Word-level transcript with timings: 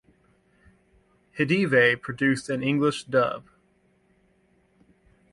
Hidive 1.37 2.01
produced 2.01 2.49
an 2.49 2.63
English 2.63 3.03
dub. 3.03 3.43